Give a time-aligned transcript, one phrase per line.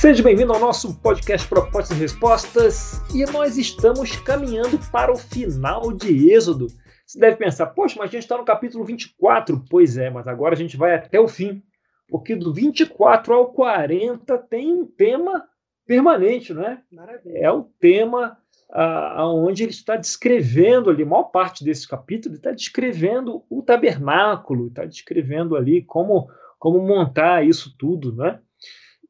[0.00, 5.92] Seja bem-vindo ao nosso podcast Propostas e Respostas e nós estamos caminhando para o final
[5.92, 6.68] de Êxodo.
[7.04, 9.64] Você deve pensar, poxa, mas a gente está no capítulo 24.
[9.68, 11.60] Pois é, mas agora a gente vai até o fim,
[12.08, 15.44] porque do 24 ao 40 tem um tema
[15.84, 16.80] permanente, não é?
[16.92, 17.36] Maravilha.
[17.36, 18.38] É o tema
[18.70, 24.68] aonde ele está descrevendo ali, a maior parte desse capítulo, ele está descrevendo o tabernáculo,
[24.68, 28.38] está descrevendo ali como, como montar isso tudo, né?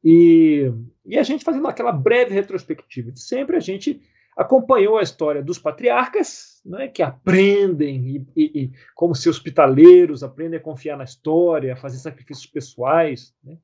[0.03, 0.71] E,
[1.05, 4.01] e a gente fazendo aquela breve retrospectiva de sempre, a gente
[4.37, 10.57] acompanhou a história dos patriarcas, né, que aprendem, e, e, e, como seus hospitaleiros, aprendem
[10.57, 13.57] a confiar na história, a fazer sacrifícios pessoais, né,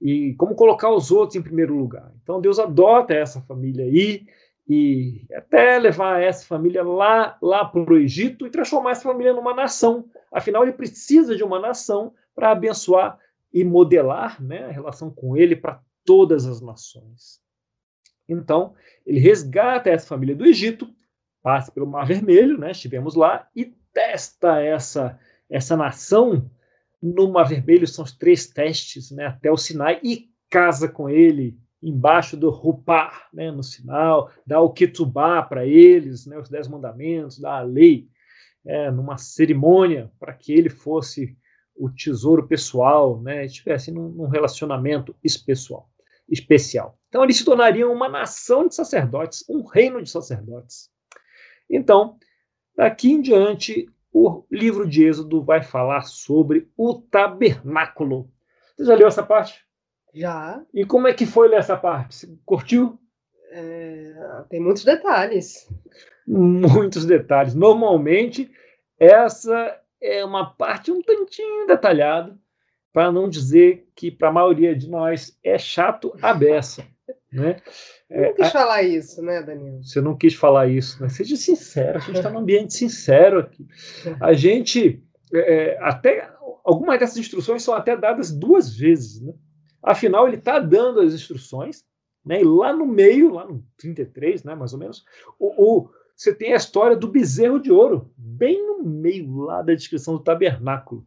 [0.00, 2.12] e como colocar os outros em primeiro lugar.
[2.22, 4.24] Então Deus adota essa família aí,
[4.68, 9.52] e até levar essa família lá, lá para o Egito e transformar essa família numa
[9.52, 10.04] nação.
[10.32, 13.18] Afinal, ele precisa de uma nação para abençoar
[13.52, 17.40] e modelar né, a relação com ele para todas as nações.
[18.28, 20.88] Então, ele resgata essa família do Egito,
[21.42, 25.18] passa pelo Mar Vermelho, né, estivemos lá, e testa essa,
[25.50, 26.50] essa nação
[27.02, 31.58] no Mar Vermelho, são os três testes né, até o Sinai, e casa com ele
[31.82, 37.40] embaixo do Rupá, né, no sinal, dá o Ketubá para eles, né, os Dez Mandamentos,
[37.40, 38.08] dá a lei,
[38.64, 41.36] é, numa cerimônia para que ele fosse
[41.74, 45.88] o tesouro pessoal, né, estivesse num, num relacionamento especial,
[46.28, 46.98] especial.
[47.08, 50.90] Então eles se tornariam uma nação de sacerdotes, um reino de sacerdotes.
[51.68, 52.16] Então,
[52.76, 58.30] daqui em diante, o livro de Êxodo vai falar sobre o tabernáculo.
[58.76, 59.64] Você já leu essa parte?
[60.14, 60.62] Já.
[60.74, 62.14] E como é que foi ler essa parte?
[62.14, 62.98] Você curtiu?
[63.50, 65.68] É, tem muitos detalhes.
[66.26, 67.54] Muitos detalhes.
[67.54, 68.50] Normalmente,
[68.98, 72.36] essa é uma parte um tantinho detalhada,
[72.92, 76.84] para não dizer que para a maioria de nós é chato a beça.
[77.32, 77.62] Né?
[78.10, 79.82] Eu não quis é, falar isso, né, Danilo?
[79.82, 81.08] Você não quis falar isso, né?
[81.08, 83.66] Seja sincero, a gente está num ambiente sincero aqui.
[84.20, 85.02] A gente,
[85.32, 86.30] é, até,
[86.62, 89.32] algumas dessas instruções são até dadas duas vezes, né?
[89.82, 91.82] Afinal, ele está dando as instruções,
[92.22, 92.42] né?
[92.42, 95.02] e lá no meio, lá no 33, né, mais ou menos,
[95.38, 99.74] o, o, você tem a história do bezerro de ouro, bem no meio lá da
[99.74, 101.06] descrição do tabernáculo,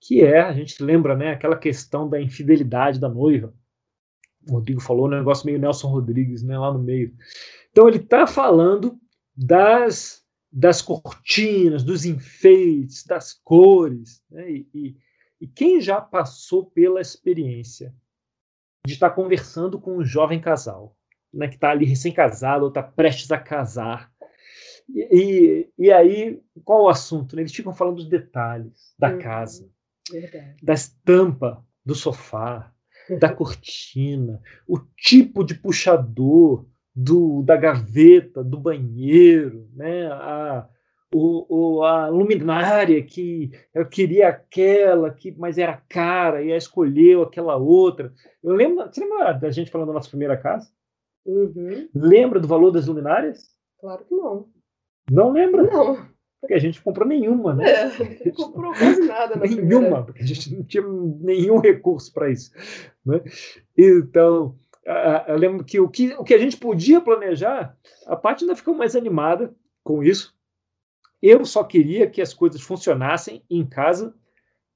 [0.00, 3.54] que é, a gente lembra, né, aquela questão da infidelidade da noiva.
[4.48, 7.14] O Rodrigo falou um negócio meio Nelson Rodrigues, né, lá no meio.
[7.70, 8.98] Então ele está falando
[9.36, 14.96] das, das cortinas, dos enfeites, das cores, né, e, e
[15.40, 17.94] e quem já passou pela experiência
[18.86, 20.96] de estar conversando com um jovem casal,
[21.32, 24.12] né, que está ali recém-casado ou está prestes a casar,
[24.94, 27.34] e, e, e, aí, qual o assunto?
[27.34, 27.42] Né?
[27.42, 29.18] Eles ficam falando dos detalhes da uhum.
[29.18, 29.70] casa,
[30.10, 30.56] Verdade.
[30.62, 32.72] da estampa do sofá,
[33.18, 40.06] da cortina, o tipo de puxador do, da gaveta, do banheiro, né?
[40.06, 40.68] a,
[41.14, 47.56] o, o, a luminária que eu queria aquela, que, mas era cara, e escolheu aquela
[47.56, 48.12] outra.
[48.42, 50.70] Eu lembro, você lembra da gente falando da nossa primeira casa?
[51.24, 51.88] Uhum.
[51.94, 53.50] Lembra do valor das luminárias?
[53.80, 54.48] Claro que não.
[55.10, 55.64] Não lembra?
[55.64, 56.08] Não.
[56.40, 57.70] Porque a gente comprou nenhuma, né?
[57.70, 59.36] É, não comprou quase nada.
[59.36, 60.02] Na nenhuma, primeira.
[60.04, 60.82] porque a gente não tinha
[61.20, 62.50] nenhum recurso para isso.
[63.04, 63.20] Né?
[63.76, 64.56] Então,
[65.28, 67.76] eu lembro que o, que o que a gente podia planejar,
[68.06, 69.54] a parte ainda ficou mais animada
[69.84, 70.34] com isso,
[71.20, 74.14] eu só queria que as coisas funcionassem em casa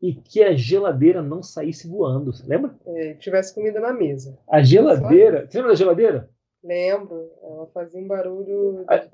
[0.02, 2.30] e que a geladeira não saísse voando.
[2.44, 2.78] Lembra?
[2.84, 4.38] É, tivesse comida na mesa.
[4.46, 5.46] A geladeira.
[5.48, 6.30] Você lembra da geladeira?
[6.62, 7.30] Lembro.
[7.42, 8.84] Ela fazia um barulho.
[8.86, 9.06] A,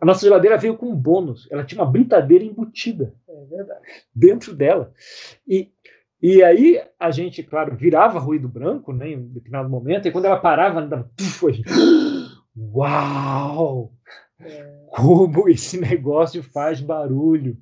[0.00, 1.48] a nossa geladeira veio com um bônus.
[1.50, 3.14] Ela tinha uma britadeira embutida.
[3.28, 3.66] É.
[4.14, 4.92] Dentro dela.
[5.46, 5.70] E,
[6.22, 10.26] e aí a gente, claro, virava ruído branco né, em um determinado momento, e quando
[10.26, 11.10] ela parava, ela dava.
[11.18, 11.64] Gente,
[12.56, 13.92] Uau!
[14.40, 14.80] É.
[14.90, 17.56] Como esse negócio faz barulho.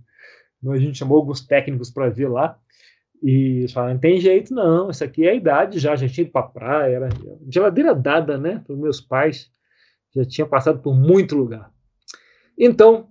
[0.67, 2.59] A gente chamou alguns técnicos para ver lá.
[3.23, 6.25] E eles falaram: não tem jeito não, isso aqui é a idade já, já tinha
[6.25, 7.09] ido para praia, era
[7.49, 9.51] geladeira dada, né, pelos meus pais,
[10.15, 11.73] já tinha passado por muito lugar.
[12.59, 13.09] Então,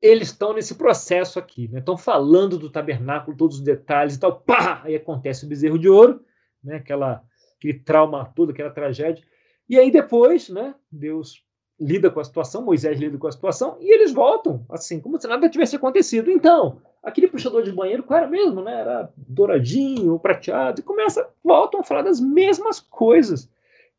[0.00, 4.40] eles estão nesse processo aqui, né, estão falando do tabernáculo, todos os detalhes e tal,
[4.40, 6.24] pá, aí acontece o bezerro de ouro,
[6.62, 7.22] né, aquela,
[7.56, 9.24] aquele trauma todo, aquela tragédia,
[9.68, 11.44] e aí depois, né, Deus
[11.80, 15.26] lida com a situação, Moisés lida com a situação, e eles voltam, assim, como se
[15.26, 16.30] nada tivesse acontecido.
[16.30, 18.80] Então, aquele puxador de banheiro, qual era mesmo, né?
[18.80, 23.50] Era douradinho, prateado, e começa, voltam a falar das mesmas coisas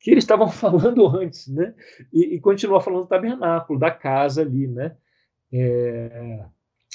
[0.03, 1.73] que eles estavam falando antes, né?
[2.11, 4.95] E, e continua falando do tabernáculo, da casa ali, né?
[5.51, 6.45] É,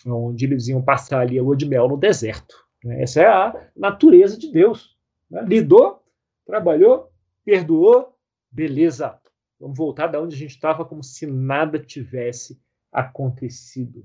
[0.06, 2.54] onde eles iam passar ali a lua de mel no deserto.
[2.84, 3.02] Né?
[3.02, 4.96] Essa é a natureza de Deus.
[5.30, 5.42] Né?
[5.42, 6.02] Lidou,
[6.46, 7.10] trabalhou,
[7.44, 8.14] perdoou,
[8.50, 9.18] beleza.
[9.58, 12.60] Vamos voltar da onde a gente estava como se nada tivesse
[12.92, 14.04] acontecido.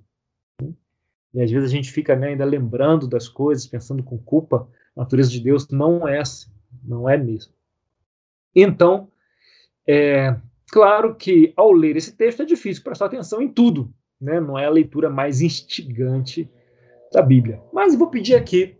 [1.33, 4.69] E às vezes a gente fica né, ainda lembrando das coisas, pensando com culpa.
[4.95, 6.51] A natureza de Deus não é assim,
[6.83, 7.53] não é mesmo.
[8.55, 9.11] Então,
[9.87, 10.35] é
[10.71, 14.39] claro que ao ler esse texto é difícil prestar atenção em tudo, né?
[14.39, 16.49] não é a leitura mais instigante
[17.11, 17.61] da Bíblia.
[17.71, 18.77] Mas vou pedir aqui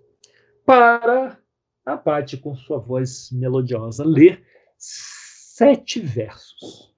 [0.65, 1.37] para
[1.85, 4.43] a Paty, com sua voz melodiosa, ler
[4.77, 6.93] sete versos.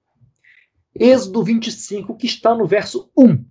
[0.94, 3.44] Êxodo 25, que está no verso 1.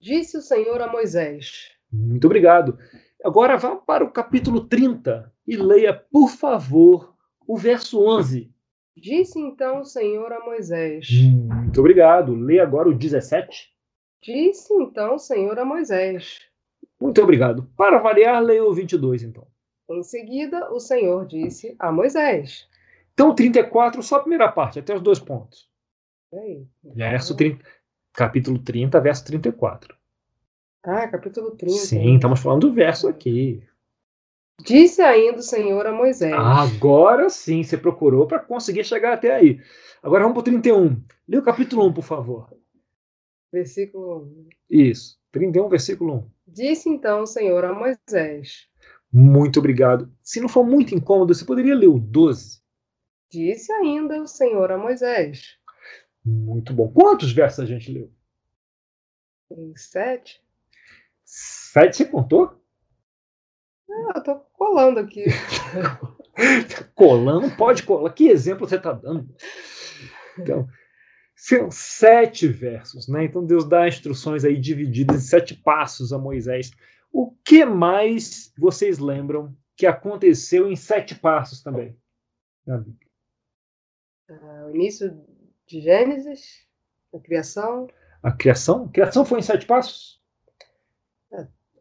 [0.00, 1.70] Disse o Senhor a Moisés.
[1.90, 2.78] Muito obrigado.
[3.24, 7.16] Agora vá para o capítulo 30 e leia, por favor,
[7.48, 8.52] o verso 11.
[8.94, 11.08] Disse então o Senhor a Moisés.
[11.10, 12.34] Muito obrigado.
[12.34, 13.72] Leia agora o 17.
[14.22, 16.42] Disse então o Senhor a Moisés.
[17.00, 17.66] Muito obrigado.
[17.74, 19.46] Para variar, leia o 22, então.
[19.88, 22.68] Em seguida, o Senhor disse a Moisés.
[23.14, 25.70] Então, 34, só a primeira parte, até os dois pontos.
[26.34, 26.66] Aí.
[26.84, 27.64] Verso 30,
[28.12, 29.96] capítulo 30, verso 34.
[30.84, 31.74] Ah, capítulo 30.
[31.74, 33.62] Sim, estamos falando do verso aqui.
[34.60, 36.34] Disse ainda o Senhor a Moisés.
[36.34, 39.60] Agora sim, você procurou para conseguir chegar até aí.
[40.02, 41.02] Agora vamos para o 31.
[41.28, 42.52] Lê o capítulo 1, por favor.
[43.52, 44.48] Versículo 1.
[44.68, 46.30] Isso, 31, versículo 1.
[46.48, 48.68] Disse então o Senhor a Moisés.
[49.12, 50.12] Muito obrigado.
[50.22, 52.60] Se não for muito incômodo, você poderia ler o 12?
[53.30, 55.56] Disse ainda o Senhor a Moisés.
[56.24, 56.90] Muito bom.
[56.90, 58.10] Quantos versos a gente leu?
[59.50, 60.42] Em sete?
[61.24, 62.57] Sete você contou?
[63.90, 65.24] Ah, eu tô colando aqui.
[66.94, 67.50] colando?
[67.56, 68.12] Pode colar.
[68.12, 69.28] Que exemplo você está dando?
[70.38, 70.68] Então,
[71.34, 73.24] são sete versos, né?
[73.24, 76.70] Então Deus dá instruções aí divididas em sete passos a Moisés.
[77.12, 81.96] O que mais vocês lembram que aconteceu em sete passos também?
[84.28, 85.18] Ah, o início
[85.66, 86.66] de Gênesis,
[87.14, 87.88] a criação.
[88.22, 88.84] A criação?
[88.84, 90.17] A criação foi em sete passos?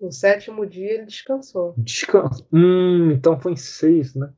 [0.02, 1.74] No sétimo dia ele descansou.
[1.78, 2.48] Descanso.
[2.52, 4.32] Hum, então foi em seis, né?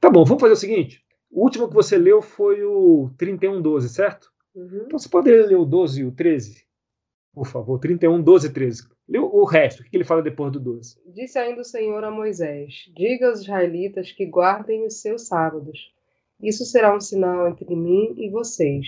[0.00, 1.04] Tá bom, vamos fazer o seguinte.
[1.30, 4.32] O último que você leu foi o 31, 12, certo?
[4.54, 4.84] Uhum.
[4.86, 6.64] Então você poderia ler o 12 e o 13?
[7.32, 8.88] Por favor, 31, 12 e 13.
[9.08, 10.96] Lê o resto, o que ele fala depois do 12?
[11.14, 15.92] Disse ainda o Senhor a Moisés: Diga aos israelitas que guardem os seus sábados.
[16.42, 18.86] Isso será um sinal entre mim e vocês,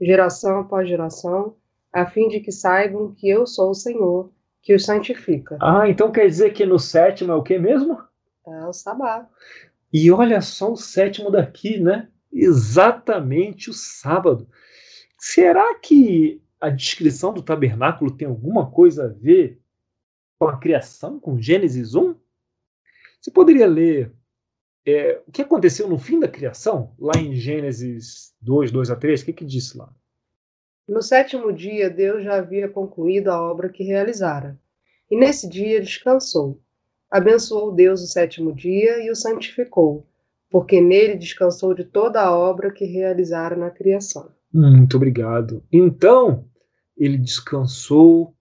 [0.00, 1.56] geração após geração,
[1.92, 4.30] a fim de que saibam que eu sou o Senhor,
[4.62, 5.58] que os santifica.
[5.60, 8.00] Ah, então quer dizer que no sétimo é o que mesmo?
[8.46, 9.28] É o sabá.
[9.92, 12.08] E olha só o sétimo daqui, né?
[12.32, 14.48] Exatamente o sábado.
[15.18, 19.60] Será que a descrição do tabernáculo tem alguma coisa a ver
[20.38, 22.14] com a criação, com Gênesis 1?
[23.20, 24.12] Você poderia ler
[24.86, 29.22] é, o que aconteceu no fim da criação, lá em Gênesis 2, 2 a 3?
[29.22, 29.92] O que, que diz lá?
[30.88, 34.58] No sétimo dia, Deus já havia concluído a obra que realizara.
[35.10, 36.60] E nesse dia descansou.
[37.10, 40.06] Abençoou Deus o sétimo dia e o santificou,
[40.50, 44.32] porque nele descansou de toda a obra que realizara na criação.
[44.52, 45.62] Muito obrigado.
[45.70, 46.46] Então,
[46.96, 48.34] ele descansou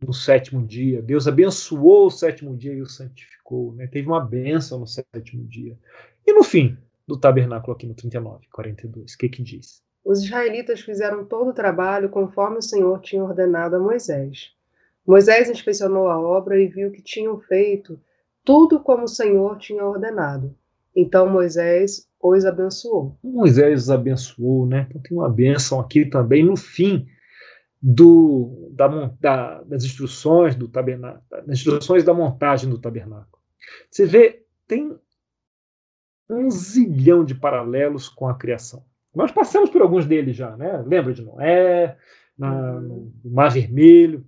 [0.00, 1.02] no sétimo dia.
[1.02, 3.74] Deus abençoou o sétimo dia e o santificou.
[3.74, 3.86] Né?
[3.86, 5.78] Teve uma bênção no sétimo dia.
[6.26, 6.76] E no fim
[7.06, 9.82] do tabernáculo, aqui no 39, 42, o que, que diz?
[10.04, 14.52] Os israelitas fizeram todo o trabalho conforme o Senhor tinha ordenado a Moisés.
[15.06, 17.98] Moisés inspecionou a obra e viu que tinham feito
[18.44, 20.54] tudo como o Senhor tinha ordenado.
[20.94, 23.18] Então Moisés os abençoou.
[23.22, 24.86] Moisés os abençoou, né?
[24.88, 27.06] Então tem uma bênção aqui também no fim
[27.82, 28.88] do, da,
[29.20, 33.42] da, das instruções do tabernáculo, das instruções da montagem do tabernáculo.
[33.90, 34.98] Você vê, tem
[36.30, 38.82] um zilhão de paralelos com a criação.
[39.14, 40.82] Nós passamos por alguns deles já, né?
[40.86, 41.96] Lembra de Noé,
[42.36, 44.26] na, no Mar Vermelho,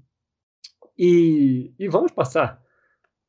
[0.98, 2.62] e, e vamos passar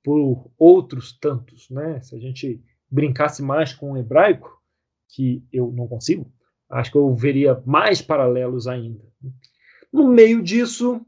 [0.03, 1.99] por outros tantos, né?
[2.01, 4.61] Se a gente brincasse mais com o hebraico,
[5.09, 6.31] que eu não consigo,
[6.69, 9.03] acho que eu veria mais paralelos ainda.
[9.91, 11.01] No meio disso,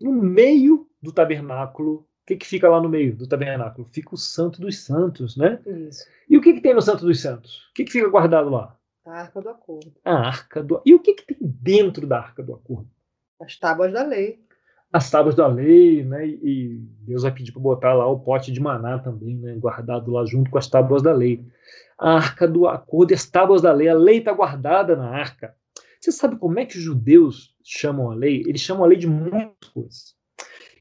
[0.00, 3.88] no meio do tabernáculo, o que, que fica lá no meio do tabernáculo?
[3.90, 5.60] Fica o Santo dos Santos, né?
[5.66, 6.04] Isso.
[6.28, 7.68] E o que, que tem no Santo dos Santos?
[7.70, 8.77] O que, que fica guardado lá?
[9.08, 9.92] A arca do acordo.
[10.04, 12.90] A arca do E o que, que tem dentro da arca do acordo?
[13.40, 14.38] As tábuas da lei.
[14.92, 16.26] As tábuas da lei, né?
[16.26, 19.56] E Deus vai pedir para botar lá o pote de maná também, né?
[19.56, 21.42] Guardado lá junto com as tábuas da lei.
[21.98, 23.88] A arca do acordo e as tábuas da lei.
[23.88, 25.54] A lei está guardada na arca.
[25.98, 28.42] Você sabe como é que os judeus chamam a lei?
[28.46, 30.14] Eles chamam a lei de muitas coisas.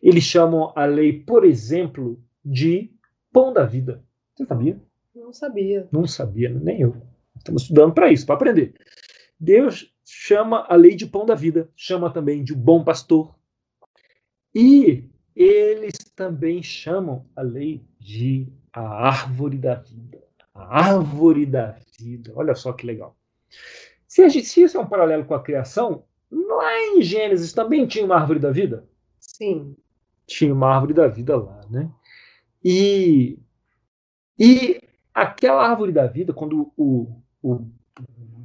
[0.01, 2.91] Eles chamam a lei, por exemplo, de
[3.31, 4.03] pão da vida.
[4.35, 4.81] Você sabia?
[5.15, 5.87] Não sabia.
[5.91, 7.06] Não sabia, nem eu.
[7.37, 8.73] Estamos estudando para isso, para aprender.
[9.39, 13.35] Deus chama a lei de pão da vida, chama também de bom pastor.
[14.53, 20.23] E eles também chamam a lei de a árvore da vida.
[20.53, 22.31] A árvore da vida.
[22.35, 23.15] Olha só que legal.
[24.07, 28.05] Se, gente, se isso é um paralelo com a criação, lá em Gênesis também tinha
[28.05, 28.87] uma árvore da vida?
[29.19, 29.75] Sim.
[30.25, 31.91] Tinha uma árvore da vida lá, né?
[32.63, 33.37] E,
[34.39, 34.81] e
[35.13, 37.67] aquela árvore da vida, quando o, o,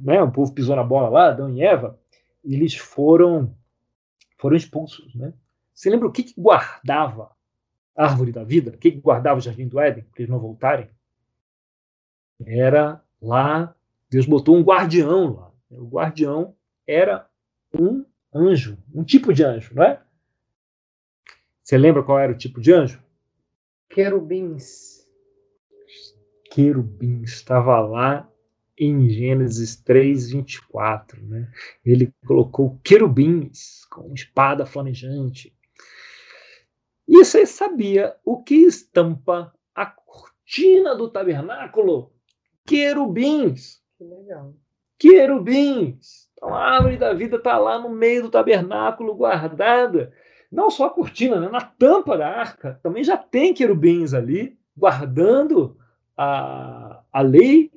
[0.01, 1.99] né, o povo pisou na bola lá, Adão e Eva,
[2.43, 3.55] eles foram,
[4.37, 5.33] foram expulsos, né?
[5.73, 7.31] Você lembra o que, que guardava
[7.95, 8.71] a árvore da vida?
[8.71, 10.89] O que, que guardava o jardim do Éden, para eles não voltarem?
[12.45, 13.75] Era lá,
[14.09, 15.51] Deus botou um guardião lá.
[15.71, 17.27] O guardião era
[17.73, 20.01] um anjo, um tipo de anjo, não é?
[21.63, 23.01] Você lembra qual era o tipo de anjo?
[23.89, 25.07] Querubins.
[26.51, 28.29] Querubins estava lá
[28.77, 31.21] em Gênesis 3, 24.
[31.25, 31.49] Né?
[31.85, 35.55] Ele colocou querubins com espada flamejante.
[37.07, 42.11] E você sabia o que estampa a cortina do tabernáculo?
[42.65, 43.81] Querubins.
[43.97, 44.53] Que legal.
[44.97, 46.29] Querubins.
[46.33, 50.13] Então a árvore da vida está lá no meio do tabernáculo guardada.
[50.51, 51.49] Não só a cortina, né?
[51.49, 55.77] na tampa da arca também já tem querubins ali guardando
[56.15, 57.71] a, a lei.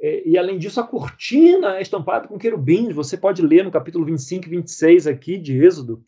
[0.00, 2.94] E, e além disso, a cortina é estampada com querubins.
[2.94, 6.04] Você pode ler no capítulo 25 e 26 aqui de Êxodo.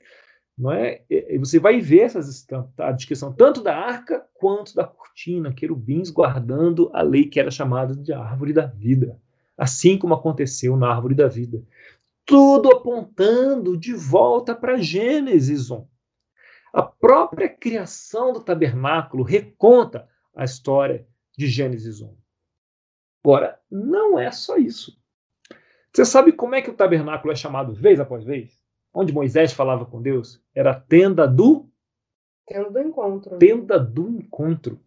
[0.57, 1.03] Não é?
[1.09, 6.11] E você vai ver essas estampas, a descrição tanto da arca quanto da cortina, querubins
[6.11, 9.17] guardando a lei que era chamada de árvore da vida
[9.59, 11.61] assim como aconteceu na árvore da vida.
[12.25, 15.85] Tudo apontando de volta para Gênesis 1.
[16.73, 21.05] A própria criação do tabernáculo reconta a história
[21.37, 22.15] de Gênesis 1.
[23.29, 24.99] Agora, não é só isso.
[25.93, 28.59] Você sabe como é que o tabernáculo é chamado vez após vez?
[28.91, 30.43] Onde Moisés falava com Deus?
[30.55, 31.69] Era a tenda do.
[32.47, 33.37] Tenda do encontro.
[33.37, 34.81] Tenda do encontro.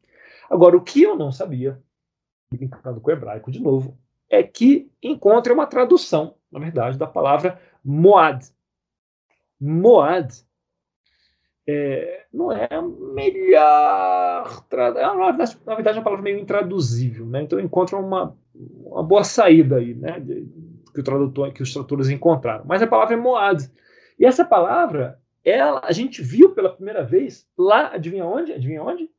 [0.49, 1.79] Agora, o que eu não sabia,
[2.51, 3.95] brincando com o hebraico de novo,
[4.27, 8.43] é que encontra uma tradução, na verdade, da palavra Moad.
[9.59, 10.33] Moad
[11.71, 15.61] é, não é a melhor tradução.
[15.65, 17.25] Na verdade, é uma palavra meio intraduzível.
[17.25, 17.43] Né?
[17.43, 20.19] Então, encontra uma, uma boa saída aí, né?
[20.93, 22.63] que, o tradutor, que os tradutores encontraram.
[22.65, 23.69] Mas a palavra é Moad.
[24.19, 28.51] E essa palavra, ela, a gente viu pela primeira vez lá, adivinha onde?
[28.51, 29.09] Adivinha onde?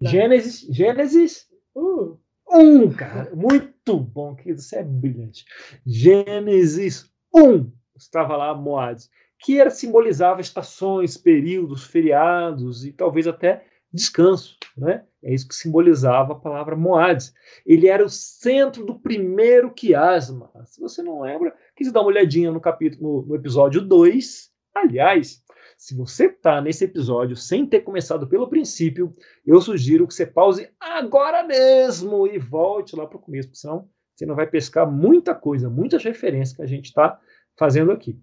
[0.00, 2.18] Gênesis, Gênesis uh,
[2.50, 3.30] um, cara.
[3.34, 4.60] Muito bom, querido.
[4.60, 5.44] Você é brilhante.
[5.86, 14.56] Gênesis 1 estava lá Moades, que era, simbolizava estações, períodos, feriados e talvez até descanso.
[14.76, 15.04] Né?
[15.22, 17.32] É isso que simbolizava a palavra Moades.
[17.66, 20.50] Ele era o centro do primeiro quiasma.
[20.66, 24.50] Se você não lembra, quis dar uma olhadinha no capítulo, no, no episódio 2.
[24.74, 25.42] Aliás,
[25.76, 29.14] se você está nesse episódio sem ter começado pelo princípio,
[29.46, 34.26] eu sugiro que você pause agora mesmo e volte lá para o começo, senão você
[34.26, 37.18] não vai pescar muita coisa, muitas referências que a gente está
[37.56, 38.20] fazendo aqui.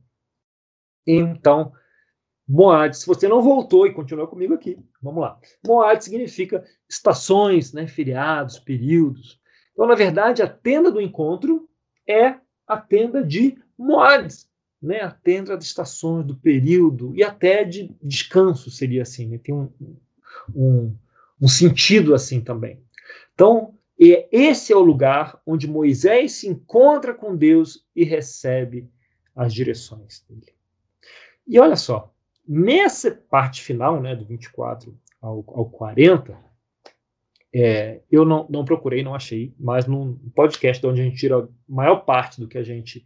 [1.07, 1.71] Então,
[2.47, 5.39] Moad, se você não voltou e continuou comigo aqui, vamos lá.
[5.65, 9.39] Moad significa estações, né, feriados, períodos.
[9.73, 11.69] Então, na verdade, a tenda do encontro
[12.07, 12.35] é
[12.67, 14.47] a tenda de Moades
[14.81, 19.71] né, atenda às estações do período e até de descanso, seria assim, né, tem um,
[20.55, 20.95] um,
[21.41, 22.79] um sentido assim também.
[23.33, 28.89] Então, é, esse é o lugar onde Moisés se encontra com Deus e recebe
[29.35, 30.56] as direções dele.
[31.47, 32.13] E olha só,
[32.47, 36.37] nessa parte final, né, do 24 ao, ao 40,
[37.53, 41.47] é, eu não, não procurei, não achei, mas no podcast onde a gente tira a
[41.67, 43.05] maior parte do que a gente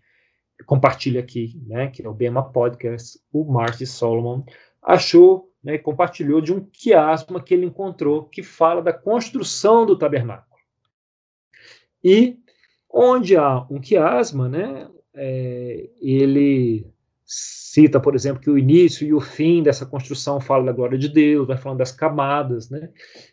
[0.66, 4.44] compartilha aqui, né, que é o Bema Podcast, o Marty Solomon
[4.82, 10.60] achou, né, compartilhou de um quiasma que ele encontrou que fala da construção do tabernáculo.
[12.04, 12.40] E
[12.90, 16.92] onde há um quiasma, né, é, ele
[17.32, 21.08] cita, por exemplo, que o início e o fim dessa construção fala da glória de
[21.08, 22.90] Deus, vai falando das camadas, né,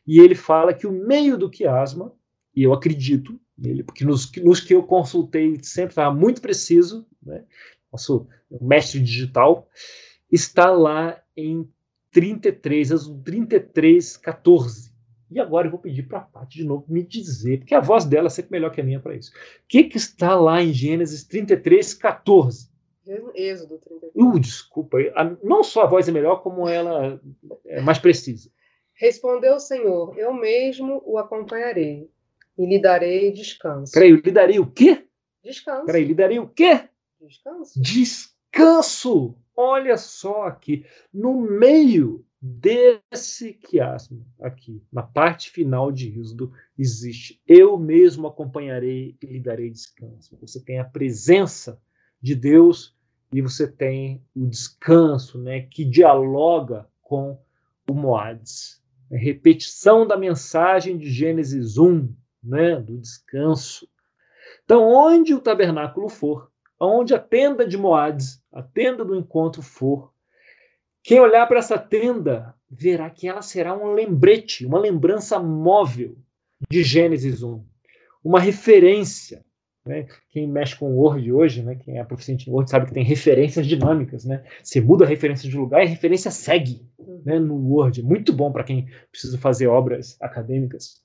[0.07, 2.13] e ele fala que o meio do quiasma,
[2.55, 7.45] e eu acredito nele, porque nos, nos que eu consultei sempre estava muito preciso, né?
[7.93, 8.29] nosso
[8.61, 9.69] mestre digital,
[10.31, 11.69] está lá em
[12.13, 12.91] 33,
[13.25, 14.93] 33, 14.
[15.31, 18.05] E agora eu vou pedir para a Paty de novo me dizer, porque a voz
[18.05, 19.31] dela é sempre melhor que a minha para isso.
[19.31, 19.35] O
[19.69, 22.71] que, que está lá em Gênesis 33, 14?
[23.35, 24.13] Êxodo 33.
[24.15, 24.99] Uh, desculpa.
[25.43, 27.21] Não só a voz é melhor, como ela
[27.67, 28.51] é mais precisa.
[28.95, 32.11] Respondeu o Senhor: Eu mesmo o acompanharei
[32.59, 33.93] e lhe darei descanso.
[33.93, 35.07] Peraí, lhe darei o quê?
[35.43, 35.87] Descanso.
[35.87, 36.89] Peraí, lhe darei o quê?
[37.21, 37.81] Descanso.
[37.81, 39.37] Descanso!
[39.57, 47.77] Olha só aqui, no meio desse quiasmo aqui, na parte final de Êxodo, existe eu
[47.77, 50.37] mesmo acompanharei e lhe darei descanso.
[50.41, 51.81] Você tem a presença
[52.21, 52.97] de Deus
[53.33, 57.39] e você tem o descanso, né, que dialoga com
[57.89, 58.83] o Moades.
[59.11, 63.89] É repetição da mensagem de Gênesis 1, né, do descanso.
[64.65, 70.13] Então, onde o tabernáculo for, onde a tenda de Moades, a tenda do encontro for,
[71.03, 76.17] quem olhar para essa tenda verá que ela será um lembrete, uma lembrança móvel
[76.69, 77.65] de Gênesis 1,
[78.23, 79.45] uma referência.
[79.89, 80.07] Né?
[80.29, 81.75] Quem mexe com o Word hoje, né?
[81.75, 84.25] quem é proficiente em Word, sabe que tem referências dinâmicas.
[84.25, 84.45] Né?
[84.63, 86.87] Você muda a referência de lugar e a referência segue
[87.25, 87.39] né?
[87.39, 88.03] no Word.
[88.03, 91.03] Muito bom para quem precisa fazer obras acadêmicas.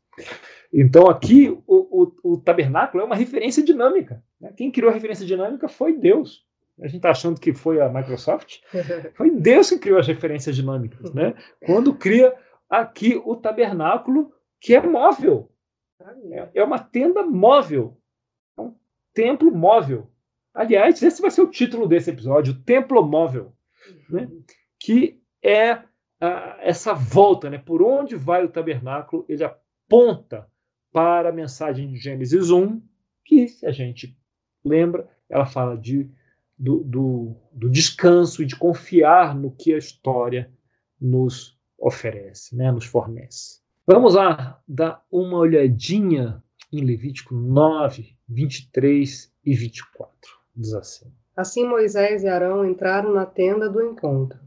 [0.71, 4.21] Então, aqui, o, o, o tabernáculo é uma referência dinâmica.
[4.39, 4.51] Né?
[4.55, 6.45] Quem criou a referência dinâmica foi Deus.
[6.81, 8.57] A gente está achando que foi a Microsoft.
[9.13, 11.13] Foi Deus que criou as referências dinâmicas.
[11.13, 11.35] Né?
[11.63, 12.33] Quando cria
[12.67, 15.51] aqui o tabernáculo, que é móvel.
[16.31, 17.97] É, é uma tenda móvel.
[19.13, 20.09] Templo móvel.
[20.53, 23.53] Aliás, esse vai ser o título desse episódio, Templo Móvel.
[24.09, 24.29] Né?
[24.79, 25.81] Que é
[26.59, 27.57] essa volta, né?
[27.57, 30.47] por onde vai o tabernáculo, ele aponta
[30.91, 32.81] para a mensagem de Gênesis 1,
[33.25, 34.15] que, se a gente
[34.63, 36.09] lembra, ela fala de,
[36.57, 40.51] do, do, do descanso e de confiar no que a história
[41.01, 43.61] nos oferece, né, nos fornece.
[43.85, 46.42] Vamos lá dar uma olhadinha
[46.77, 50.11] em Levítico 9, 23 e 24.
[50.55, 51.11] Diz assim.
[51.35, 54.39] Assim Moisés e Arão entraram na tenda do encontro.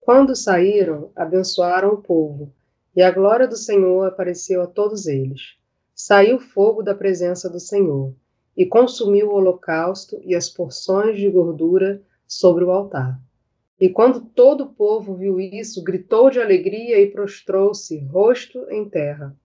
[0.00, 2.52] Quando saíram, abençoaram o povo,
[2.94, 5.56] e a glória do Senhor apareceu a todos eles.
[5.94, 8.14] Saiu fogo da presença do Senhor
[8.56, 13.20] e consumiu o holocausto e as porções de gordura sobre o altar.
[13.80, 19.36] E quando todo o povo viu isso, gritou de alegria e prostrou-se, rosto em terra.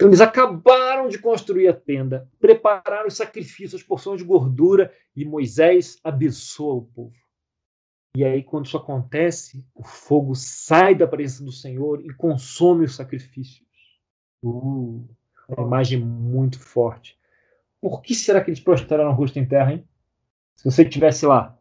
[0.00, 5.26] Então, eles acabaram de construir a tenda, prepararam os sacrifícios, as porções de gordura, e
[5.26, 7.14] Moisés abençoa o povo.
[8.16, 12.96] E aí, quando isso acontece, o fogo sai da presença do Senhor e consome os
[12.96, 13.68] sacrifícios.
[14.42, 15.06] Uh,
[15.46, 17.18] uma imagem muito forte.
[17.78, 19.86] Por que será que eles prostraram o rosto em terra, hein?
[20.56, 21.58] Se você estivesse lá.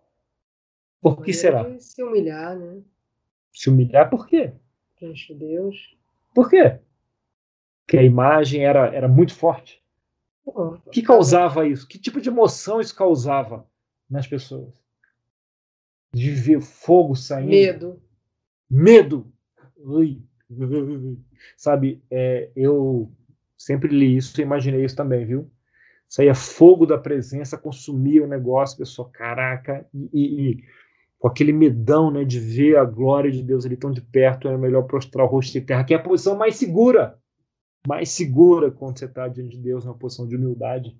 [1.02, 1.78] Por que será?
[1.78, 2.82] Se humilhar, né?
[3.52, 4.54] Se humilhar por quê?
[4.98, 5.98] Diante de Deus.
[6.34, 6.80] Por quê?
[7.90, 9.82] Porque a imagem era, era muito forte.
[10.46, 11.88] O que causava isso?
[11.88, 13.66] Que tipo de emoção isso causava
[14.08, 14.72] nas pessoas?
[16.14, 17.50] De ver fogo saindo.
[17.50, 18.02] Medo.
[18.70, 19.34] Medo.
[19.76, 20.22] Ui.
[21.58, 23.12] Sabe, é, eu
[23.58, 25.50] sempre li isso e imaginei isso também, viu?
[26.08, 30.64] Saía fogo da presença, consumia o negócio, pessoa, caraca, e, e, e,
[31.18, 34.60] com aquele medão né, de ver a glória de Deus ali tão de perto, era
[34.60, 37.20] melhor prostrar o rosto em terra, que é a posição mais segura,
[37.88, 40.96] mais segura quando você está diante de Deus, numa posição de humildade,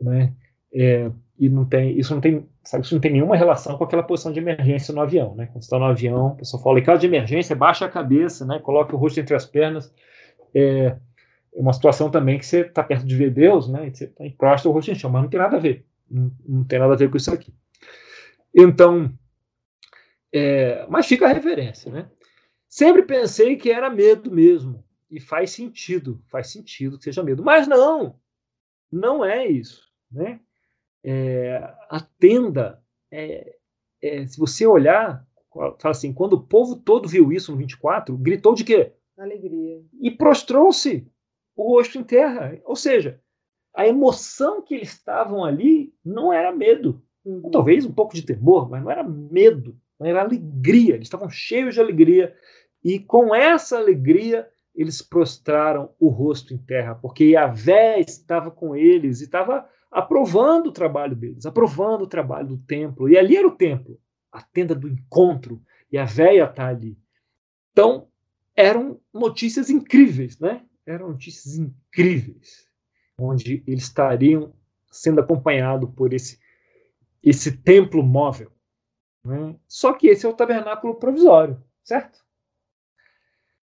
[0.00, 0.32] né?
[0.72, 4.02] É, e não tem, isso não tem, sabe, isso não tem nenhuma relação com aquela
[4.02, 5.46] posição de emergência no avião, né?
[5.46, 8.58] Quando está no avião, o pessoal fala, em caso de emergência, baixa a cabeça, né?
[8.58, 9.92] Coloca o rosto entre as pernas.
[10.54, 10.96] É,
[11.54, 13.88] é uma situação também que você está perto de ver Deus, né?
[13.88, 15.84] E você tá encosta o rosto em chão, mas não tem nada a ver.
[16.10, 17.52] Não, não tem nada a ver com isso aqui.
[18.54, 19.12] Então,
[20.32, 22.06] é, mas fica a referência, né?
[22.68, 24.84] Sempre pensei que era medo mesmo.
[25.10, 27.42] E faz sentido, faz sentido que seja medo.
[27.42, 28.18] Mas não,
[28.90, 30.40] não é isso, né?
[31.04, 33.56] É, a tenda, é,
[34.02, 38.54] é, se você olhar, fala assim, quando o povo todo viu isso no 24, gritou
[38.54, 38.92] de quê?
[39.16, 39.82] Alegria.
[40.00, 41.06] E prostrou-se
[41.54, 42.60] o rosto em terra.
[42.64, 43.20] Ou seja,
[43.74, 47.02] a emoção que eles estavam ali não era medo.
[47.24, 47.50] Uhum.
[47.50, 50.94] Talvez um pouco de temor, mas não era medo, não era alegria.
[50.94, 52.34] Eles estavam cheios de alegria.
[52.84, 59.20] E com essa alegria, eles prostraram o rosto em terra, porque Yahvé estava com eles
[59.20, 63.08] e estava aprovando o trabalho deles, aprovando o trabalho do templo.
[63.08, 63.98] E ali era o templo,
[64.30, 65.62] a tenda do encontro.
[65.90, 66.98] E a véia está ali.
[67.72, 68.08] Então,
[68.54, 70.62] eram notícias incríveis, né?
[70.84, 72.68] eram notícias incríveis,
[73.18, 74.54] onde eles estariam
[74.90, 76.38] sendo acompanhados por esse,
[77.22, 78.52] esse templo móvel.
[79.24, 79.56] Né?
[79.66, 82.25] Só que esse é o tabernáculo provisório, certo?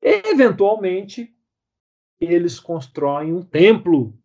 [0.07, 1.33] Eventualmente,
[2.19, 4.17] eles constroem um templo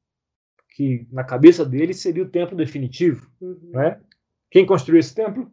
[0.75, 3.31] que, na cabeça deles, seria o templo definitivo.
[3.41, 3.71] Uhum.
[3.73, 4.01] Né?
[4.51, 5.51] Quem construiu esse templo?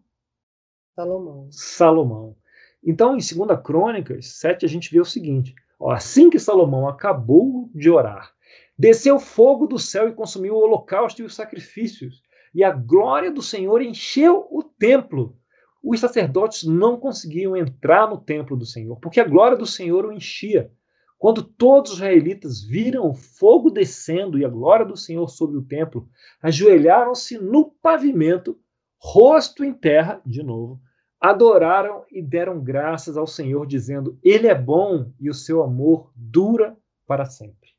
[0.96, 1.48] Salomão.
[1.52, 2.36] Salomão.
[2.84, 7.90] Então, em 2 Crônicas 7, a gente vê o seguinte: Assim que Salomão acabou de
[7.90, 8.34] orar,
[8.78, 12.22] desceu fogo do céu e consumiu o holocausto e os sacrifícios.
[12.54, 15.39] e a glória do Senhor encheu o templo.
[15.84, 20.12] Os sacerdotes não conseguiam entrar no templo do Senhor, porque a glória do Senhor o
[20.12, 20.72] enchia.
[21.18, 25.62] Quando todos os israelitas viram o fogo descendo e a glória do Senhor sobre o
[25.62, 26.08] templo,
[26.42, 28.58] ajoelharam-se no pavimento,
[28.98, 30.82] rosto em terra, de novo,
[31.20, 36.78] adoraram e deram graças ao Senhor, dizendo: Ele é bom e o seu amor dura
[37.06, 37.70] para sempre.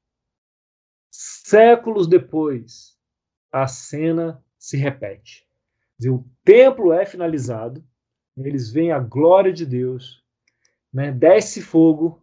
[1.10, 2.96] Séculos depois,
[3.50, 5.48] a cena se repete.
[6.08, 7.84] O templo é finalizado,
[8.48, 10.22] eles veem a glória de Deus,
[10.92, 11.12] né?
[11.12, 12.22] desce fogo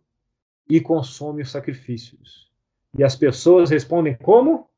[0.69, 2.51] e consome os sacrifícios.
[2.97, 4.69] E as pessoas respondem como?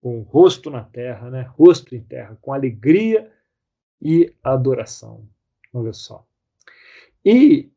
[0.00, 1.42] Com o rosto na terra, né?
[1.42, 3.30] rosto em terra, com alegria
[4.00, 5.26] e adoração.
[5.72, 6.26] Olha só.
[7.24, 7.70] E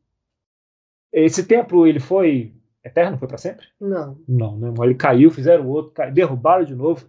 [1.12, 3.18] esse templo ele foi eterno?
[3.18, 3.66] Foi para sempre?
[3.80, 4.20] Não.
[4.28, 4.72] Não, né?
[4.82, 7.08] Ele caiu, fizeram outro, caiu, derrubaram de novo.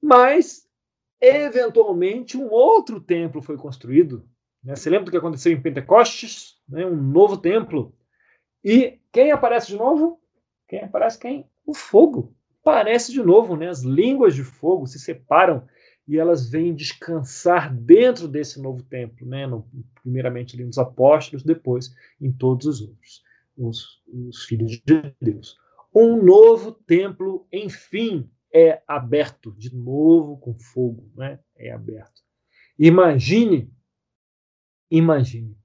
[0.00, 0.68] Mas,
[1.20, 4.26] eventualmente, um outro templo foi construído.
[4.62, 4.76] Né?
[4.76, 6.60] Você lembra do que aconteceu em Pentecostes?
[6.68, 6.84] Né?
[6.86, 7.94] Um novo templo.
[8.64, 10.20] E quem aparece de novo?
[10.68, 11.48] Quem aparece quem?
[11.66, 12.34] O fogo.
[12.60, 13.68] Aparece de novo, né?
[13.68, 15.66] As línguas de fogo se separam
[16.06, 19.46] e elas vêm descansar dentro desse novo templo, né?
[19.46, 19.66] No,
[20.02, 23.22] primeiramente ali nos apóstolos, depois em todos os outros,
[23.56, 25.56] os, os filhos de Deus.
[25.94, 31.38] Um novo templo, enfim, é aberto de novo com fogo, né?
[31.56, 32.22] É aberto.
[32.78, 33.72] Imagine,
[34.90, 35.56] imagine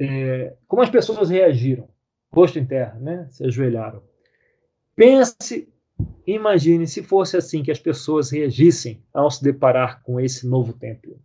[0.00, 1.88] é, como as pessoas reagiram,
[2.32, 3.26] rosto em terra, né?
[3.30, 4.02] Se ajoelharam.
[4.94, 5.68] Pense
[6.26, 11.18] Imagine se fosse assim que as pessoas reagissem ao se deparar com esse novo templo,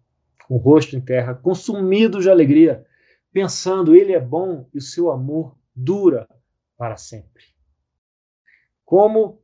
[0.48, 2.86] com o rosto em terra, consumido de alegria,
[3.32, 6.28] pensando ele é bom e o seu amor dura
[6.78, 7.44] para sempre.
[8.86, 9.40] Como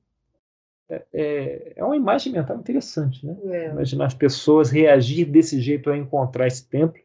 [0.90, 3.38] é, é, é uma imagem mental interessante, né?
[3.44, 3.70] É.
[3.70, 7.02] Imaginar as pessoas reagir desse jeito ao encontrar esse templo.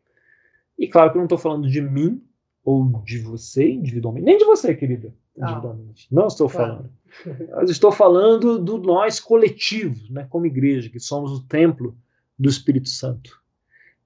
[0.79, 2.23] E claro que eu não estou falando de mim
[2.65, 5.45] ou de você individualmente, nem de você, querida, ah.
[5.45, 6.09] individualmente.
[6.11, 6.15] Ah.
[6.15, 6.91] Não estou falando.
[7.55, 11.97] Mas estou falando do nós coletivos, né, como igreja, que somos o templo
[12.39, 13.41] do Espírito Santo.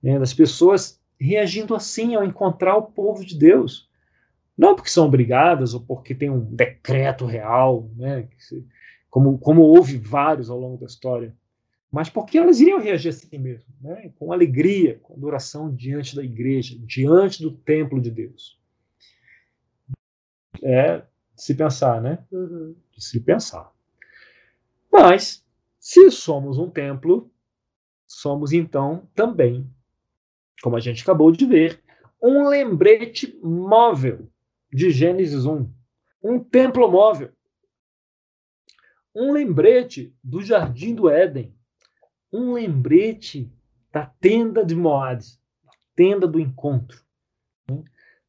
[0.03, 3.89] Né, das pessoas reagindo assim ao encontrar o povo de Deus.
[4.57, 8.29] Não porque são obrigadas ou porque tem um decreto real, né,
[9.09, 11.35] como, como houve vários ao longo da história,
[11.91, 16.77] mas porque elas iriam reagir assim mesmo, né, com alegria, com adoração diante da igreja,
[16.81, 18.59] diante do templo de Deus.
[20.63, 22.25] É, de se pensar, né?
[22.31, 22.75] Uhum.
[22.93, 23.73] De se pensar.
[24.91, 25.47] Mas,
[25.79, 27.31] se somos um templo,
[28.07, 29.69] somos então também,
[30.63, 31.83] como a gente acabou de ver,
[32.21, 34.29] um lembrete móvel
[34.73, 35.71] de Gênesis 1.
[36.23, 37.31] Um templo móvel.
[39.15, 41.55] Um lembrete do Jardim do Éden.
[42.33, 43.51] Um lembrete
[43.91, 45.23] da tenda de Moab,
[45.95, 47.03] tenda do encontro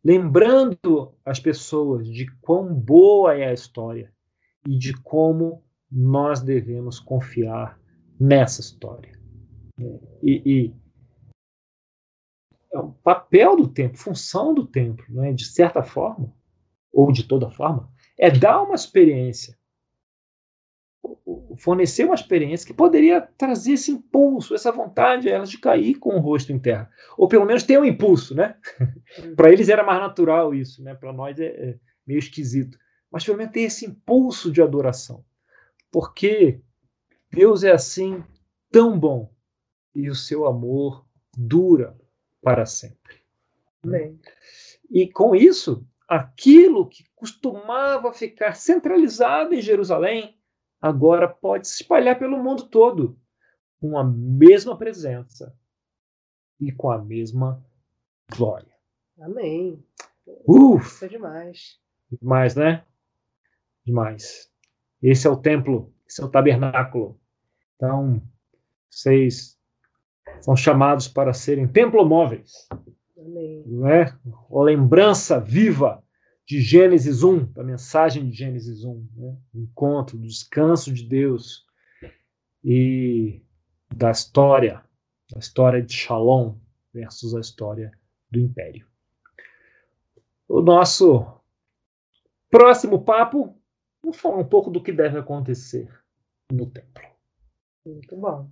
[0.03, 4.13] lembrando as pessoas de quão boa é a história
[4.67, 7.79] e de como nós devemos confiar
[8.19, 9.19] nessa história.
[10.21, 10.75] E, e
[12.71, 16.33] é o papel do templo, função do templo, né, de certa forma,
[16.91, 19.57] ou de toda forma, é dar uma experiência
[21.59, 26.15] fornecer uma experiência que poderia trazer esse impulso, essa vontade a elas de cair com
[26.15, 26.89] o rosto em terra.
[27.17, 28.55] Ou pelo menos ter um impulso, né?
[29.35, 30.95] Para eles era mais natural isso, né?
[30.95, 32.77] Para nós é, é, meio esquisito.
[33.11, 35.23] Mas pelo menos ter esse impulso de adoração.
[35.91, 36.61] Porque
[37.31, 38.23] Deus é assim
[38.71, 39.31] tão bom
[39.93, 41.97] e o seu amor dura
[42.41, 43.17] para sempre.
[43.83, 44.19] Amém.
[44.89, 50.38] E com isso, aquilo que costumava ficar centralizado em Jerusalém
[50.81, 53.17] agora pode se espalhar pelo mundo todo
[53.79, 55.55] com a mesma presença
[56.59, 57.63] e com a mesma
[58.35, 58.73] glória.
[59.19, 59.83] Amém.
[60.45, 60.85] Uf!
[60.85, 61.79] Isso é demais.
[62.11, 62.85] Demais, né?
[63.85, 64.51] Demais.
[65.01, 67.19] Esse é o templo, esse é o tabernáculo.
[67.75, 68.21] Então,
[68.89, 69.57] vocês
[70.41, 72.67] são chamados para serem templo móveis.
[73.17, 73.63] Amém.
[73.65, 74.13] Não é?
[74.51, 76.03] A lembrança viva
[76.49, 79.37] de Gênesis 1, da mensagem de Gênesis 1, né?
[79.53, 81.63] o encontro, do descanso de Deus
[82.63, 83.39] e
[83.95, 84.83] da história,
[85.31, 86.55] da história de Shalom
[86.91, 87.91] versus a história
[88.31, 88.87] do Império.
[90.47, 91.39] O nosso
[92.49, 93.55] próximo papo,
[94.01, 95.87] vamos falar um pouco do que deve acontecer
[96.51, 97.07] no templo.
[97.85, 98.49] Muito bom.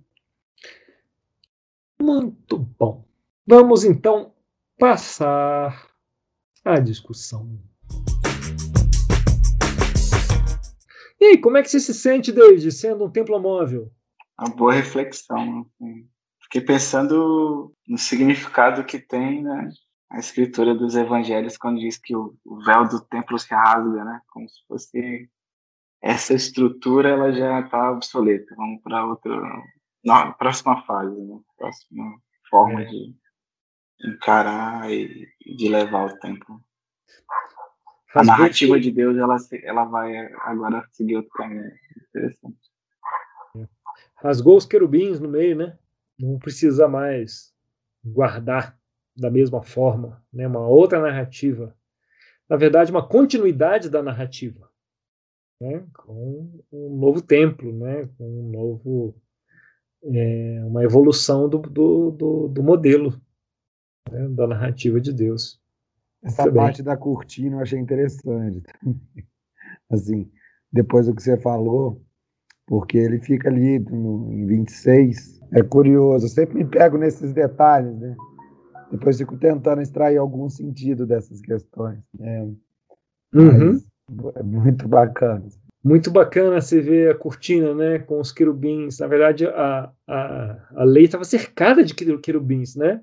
[2.00, 3.04] Muito bom.
[3.44, 4.32] Vamos então
[4.78, 5.92] passar
[6.64, 7.58] à discussão.
[11.20, 13.90] E aí, como é que você se sente, David, sendo um templo móvel?
[14.38, 15.66] uma boa reflexão.
[15.80, 16.08] Assim.
[16.42, 19.68] Fiquei pensando no significado que tem, né?
[20.10, 24.22] A escritura dos evangelhos quando diz que o, o véu do templo se rasga, né?
[24.28, 25.28] Como se fosse
[26.00, 28.54] essa estrutura ela já está obsoleta.
[28.56, 29.36] Vamos para outra,
[30.04, 31.38] não, próxima fase, né?
[31.58, 32.04] Próxima
[32.48, 32.84] forma é.
[32.86, 33.14] de
[34.06, 36.60] encarar e de levar o tempo.
[38.14, 41.70] A narrativa de Deus ela, ela vai agora seguir outro caminho.
[42.08, 42.56] Interessante.
[44.16, 45.78] Rasgou os querubins no meio, né?
[46.18, 47.52] Não precisa mais
[48.04, 48.76] guardar
[49.16, 50.46] da mesma forma, né?
[50.46, 51.76] Uma outra narrativa.
[52.48, 54.68] Na verdade, uma continuidade da narrativa,
[55.60, 55.86] né?
[55.92, 58.08] Com um novo templo, né?
[58.16, 59.14] Com um novo,
[60.02, 63.20] é, uma evolução do, do, do, do modelo
[64.10, 64.28] né?
[64.28, 65.60] da narrativa de Deus.
[66.22, 66.84] Essa Muito parte bem.
[66.86, 68.62] da cortina eu achei interessante.
[69.90, 70.30] assim,
[70.72, 72.02] depois do que você falou,
[72.66, 75.40] porque ele fica ali no, em 26.
[75.52, 78.14] É curioso, eu sempre me pego nesses detalhes, né?
[78.90, 81.98] Depois fico tentando extrair algum sentido dessas questões.
[82.20, 82.46] É,
[83.34, 83.80] uhum.
[84.34, 85.44] é muito bacana.
[85.84, 88.98] Muito bacana você ver a cortina, né, com os querubins.
[88.98, 93.02] Na verdade, a, a, a lei estava cercada de querubins, né?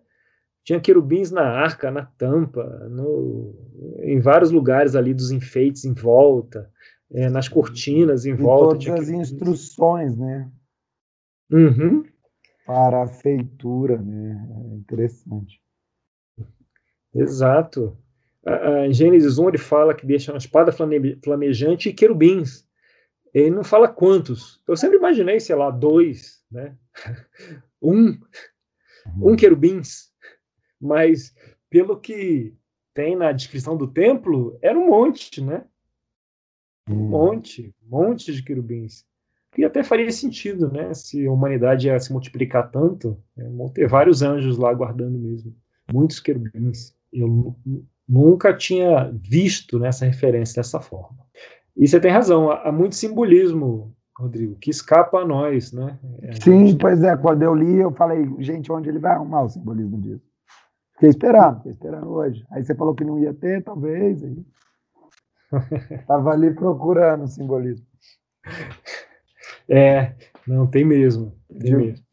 [0.65, 3.56] Tinha querubins na arca, na tampa, no,
[4.01, 6.69] em vários lugares ali dos enfeites em volta
[7.12, 8.78] é, nas cortinas em e volta.
[8.86, 10.51] Todas as instruções, né?
[11.51, 12.04] Uhum.
[12.65, 14.47] Para a feitura, né?
[14.49, 15.62] É interessante.
[17.13, 17.97] Exato.
[18.45, 20.71] A, Gênesis 1 ele fala que deixa uma espada
[21.23, 22.65] flamejante e querubins.
[23.34, 24.62] Ele não fala quantos.
[24.67, 26.75] Eu sempre imaginei, sei lá, dois, né?
[27.82, 28.17] um,
[29.21, 30.12] um querubins.
[30.85, 31.33] Mas
[31.69, 32.53] pelo que
[32.93, 35.65] tem na descrição do templo, era um monte, né?
[36.89, 37.09] Um hum.
[37.09, 39.03] monte, monte de querubins.
[39.57, 40.93] E até faria sentido, né?
[40.93, 45.55] Se a humanidade ia se multiplicar tanto, né, vão ter vários anjos lá guardando mesmo.
[45.91, 46.93] Muitos querubins.
[47.11, 47.55] Eu
[48.07, 51.25] nunca tinha visto nessa referência dessa forma.
[51.75, 55.99] E você tem razão, há muito simbolismo, Rodrigo, que escapa a nós, né?
[56.29, 56.79] A Sim, gente...
[56.79, 60.34] pois é, quando eu li, eu falei, gente, onde ele vai arrumar o simbolismo disso?
[60.95, 62.45] Fiquei esperando, fiquei esperando hoje.
[62.51, 64.23] Aí você falou que não ia ter, talvez.
[64.23, 64.45] Aí...
[65.99, 67.86] Estava ali procurando o simbolismo.
[69.69, 70.13] É,
[70.47, 71.36] não, tem mesmo.
[71.60, 72.05] Tem mesmo.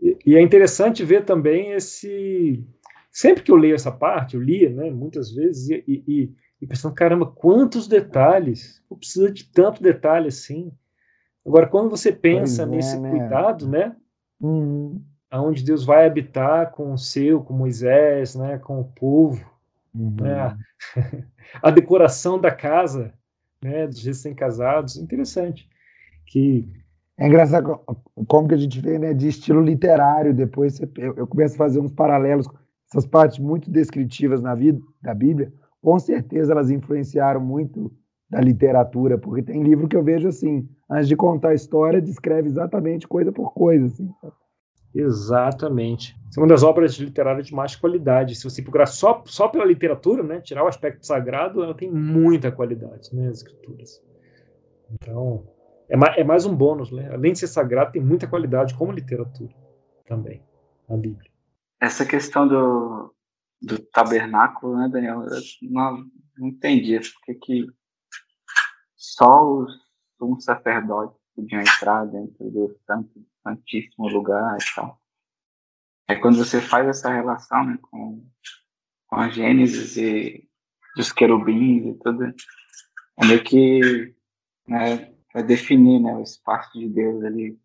[0.00, 2.66] E, e, é interessante ver também esse.
[3.10, 6.94] Sempre que eu leio essa parte, eu lia, né, muitas vezes, e, e, e pensando,
[6.94, 8.82] caramba, quantos detalhes!
[8.90, 10.72] Eu preciso de tanto detalhe assim.
[11.44, 13.10] Agora, quando você pensa pois nesse é, né?
[13.10, 13.96] cuidado, né?
[14.40, 15.02] Uhum.
[15.32, 19.44] Onde Deus vai habitar com o seu, com Moisés, né, com o povo,
[19.94, 20.16] Uhum.
[20.20, 20.56] Né?
[21.62, 23.12] A decoração da casa
[23.62, 25.68] né, dos recém-casados, interessante.
[26.26, 26.68] Que...
[27.18, 27.80] É engraçado
[28.26, 31.78] como que a gente vê né, de estilo literário, depois eu, eu começo a fazer
[31.78, 32.48] uns paralelos,
[32.88, 37.92] essas partes muito descritivas na vida da Bíblia, com certeza elas influenciaram muito
[38.30, 42.48] da literatura, porque tem livro que eu vejo assim, antes de contar a história, descreve
[42.48, 43.84] exatamente coisa por coisa.
[43.84, 44.10] Assim.
[44.94, 46.18] Exatamente.
[46.30, 48.34] São uma das obras literárias de mais qualidade.
[48.34, 52.50] Se você procurar só, só pela literatura, né, tirar o aspecto sagrado, ela tem muita
[52.52, 54.02] qualidade, né, as escrituras.
[54.92, 55.46] Então,
[55.88, 57.08] é, ma é mais um bônus, né?
[57.12, 59.54] Além de ser sagrado, tem muita qualidade como literatura
[60.06, 60.42] também,
[60.88, 61.30] a Bíblia.
[61.80, 63.14] Essa questão do,
[63.62, 65.22] do tabernáculo, né, Daniel?
[65.22, 66.04] Eu não,
[66.36, 67.66] não entendi porque que
[68.96, 69.72] só os
[70.22, 75.00] um sacerdotes podiam entrar dentro do santo santíssimo lugar e tal.
[76.08, 78.24] É quando você faz essa relação né, com,
[79.06, 80.48] com a Gênesis e
[80.96, 84.14] dos querubins e tudo, é meio que
[84.66, 87.58] né, vai definir né, o espaço de Deus ali.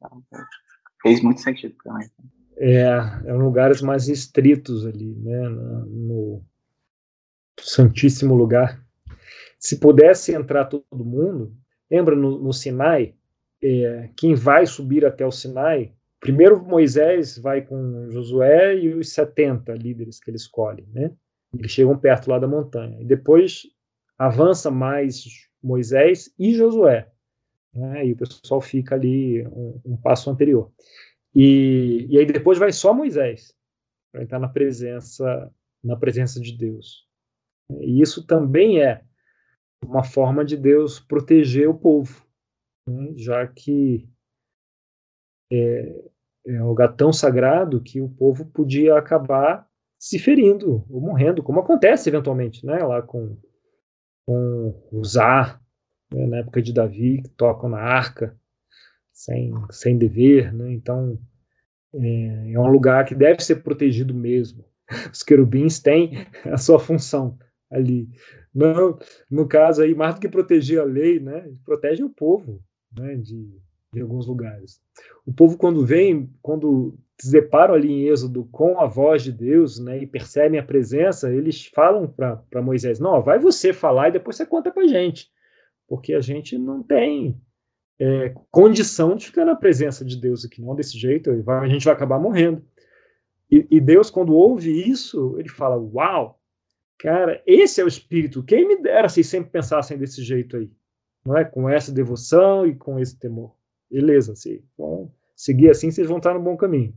[1.01, 2.10] Fez muito sentido também.
[2.58, 2.84] É,
[3.25, 6.43] é lugares mais restritos ali, né, no
[7.60, 8.82] Santíssimo Lugar.
[9.60, 11.56] Se pudesse entrar todo mundo,
[11.89, 13.15] lembra no, no Sinai,
[13.65, 19.73] é, quem vai subir até o Sinai, primeiro Moisés vai com Josué e os 70
[19.73, 21.12] líderes que ele escolhe, né?
[21.58, 23.01] Eles chegam perto lá da montanha.
[23.01, 23.63] E depois
[24.17, 25.23] avança mais
[25.63, 27.10] Moisés e Josué.
[27.73, 28.08] Né?
[28.08, 30.71] E o pessoal fica ali um, um passo anterior.
[31.34, 33.54] E, e, aí depois vai só Moisés
[34.12, 35.51] para entrar na presença
[35.84, 37.06] na presença de Deus.
[37.80, 39.04] E isso também é
[39.84, 42.25] uma forma de Deus proteger o povo
[42.88, 44.08] né, já que
[45.52, 46.04] é,
[46.48, 49.67] é um lugar tão sagrado que o povo podia acabar
[49.98, 53.38] se ferindo ou morrendo, como acontece eventualmente, né, lá com,
[54.26, 55.62] com Uzar,
[56.13, 58.38] né, na época de Davi, que tocam na arca,
[59.12, 60.71] sem, sem dever, né?
[60.74, 61.17] Então
[61.93, 64.65] é, é um lugar que deve ser protegido mesmo.
[65.12, 67.38] Os querubins têm a sua função
[67.71, 68.08] ali.
[68.54, 72.62] No, no caso aí, mais do que proteger a lei, né, protege o povo
[72.97, 73.49] né, de,
[73.93, 74.81] de alguns lugares.
[75.25, 79.79] O povo, quando vem, quando se deparam ali em Êxodo com a voz de Deus
[79.79, 84.36] né, e percebem a presença, eles falam para Moisés: Não, vai você falar e depois
[84.36, 85.29] você conta para a gente,
[85.88, 87.39] porque a gente não tem
[87.99, 91.93] é, condição de ficar na presença de Deus aqui, não desse jeito, a gente vai
[91.93, 92.63] acabar morrendo.
[93.49, 96.39] E, e, Deus, quando ouve isso, ele fala: Uau,
[96.97, 98.43] cara, esse é o espírito.
[98.43, 100.69] Quem me dera se sempre pensassem desse jeito aí,
[101.26, 101.44] não é?
[101.44, 103.56] Com essa devoção e com esse temor.
[103.90, 106.94] Beleza, se vão seguir assim, vocês vão estar no bom caminho.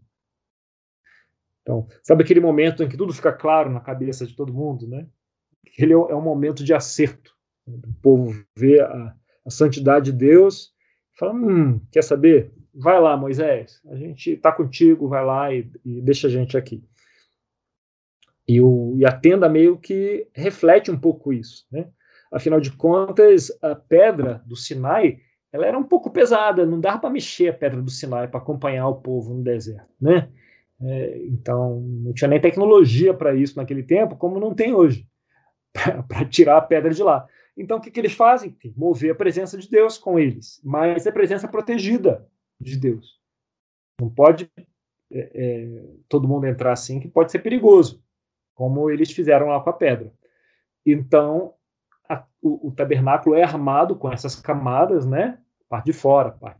[1.62, 5.06] Então, sabe aquele momento em que tudo fica claro na cabeça de todo mundo, né?
[5.76, 7.36] Ele é um momento de acerto.
[7.66, 9.14] O povo vê a,
[9.44, 10.74] a santidade de Deus
[11.18, 12.52] Fala, hum, quer saber?
[12.72, 16.80] Vai lá, Moisés, a gente está contigo, vai lá e, e, deixa a gente aqui.
[18.46, 21.90] E, o, e a tenda meio que reflete um pouco isso, né?
[22.30, 25.18] Afinal de contas, a pedra do Sinai,
[25.52, 28.88] ela era um pouco pesada, não dava para mexer a pedra do Sinai para acompanhar
[28.88, 30.28] o povo no deserto, né?
[30.80, 35.06] É, então, não tinha nem tecnologia para isso naquele tempo, como não tem hoje,
[36.06, 37.26] para tirar a pedra de lá.
[37.56, 38.56] Então, o que, que eles fazem?
[38.76, 42.24] Mover a presença de Deus com eles, mas é presença protegida
[42.60, 43.18] de Deus.
[44.00, 44.48] Não pode
[45.10, 48.02] é, é, todo mundo entrar assim, que pode ser perigoso,
[48.54, 50.12] como eles fizeram lá com a pedra.
[50.86, 51.54] Então,
[52.08, 55.38] a, o, o, tabernáculo é armado com essas camadas, né?
[55.68, 56.58] Parte de fora, parte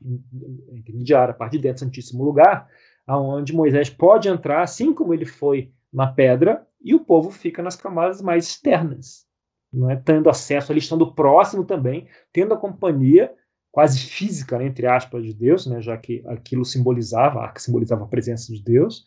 [0.73, 2.69] intermediária, parte de dentro Santíssimo Lugar,
[3.07, 7.75] aonde Moisés pode entrar, assim como ele foi na pedra, e o povo fica nas
[7.75, 9.29] camadas mais externas
[9.73, 9.97] não é?
[9.97, 13.33] tendo acesso ali, estando próximo também, tendo a companhia
[13.71, 18.09] quase física, né, entre aspas, de Deus, né, já que aquilo simbolizava, a simbolizava a
[18.09, 19.05] presença de Deus,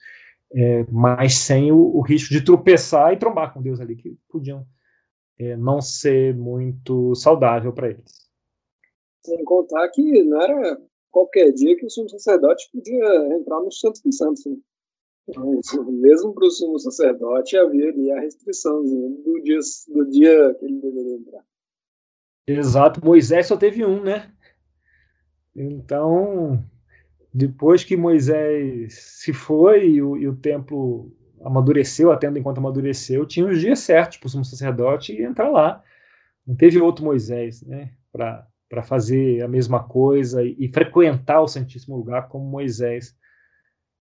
[0.54, 4.66] é, mas sem o, o, risco de tropeçar e trombar com Deus ali, que podiam
[5.58, 8.30] não ser muito saudável para eles.
[9.26, 14.02] Sem contar que não era qualquer dia que o sumo sacerdote podia entrar no Santo
[14.04, 14.46] dos Santos.
[14.46, 14.58] Né?
[15.92, 20.82] mesmo para o sumo sacerdote havia ali a restrição do dia, do dia que ele
[20.82, 21.46] deveria entrar.
[22.48, 24.32] Exato, Moisés só teve um, né?
[25.56, 26.64] Então,
[27.34, 31.12] depois que Moisés se foi e o, e o templo
[31.44, 35.84] amadureceu, até enquanto amadureceu, tinha os dias certos para o sumo sacerdote entrar lá.
[36.46, 37.94] Não teve outro Moisés, né?
[38.12, 43.16] Para fazer a mesma coisa e, e frequentar o Santíssimo Lugar como Moisés